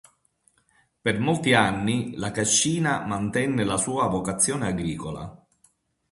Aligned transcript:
Per 1.07 1.19
molti 1.19 1.53
anni 1.53 2.15
la 2.15 2.31
cascina 2.31 3.05
mantenne 3.05 3.63
la 3.63 3.77
sua 3.77 4.07
vocazione 4.07 4.65
agricola. 4.67 5.45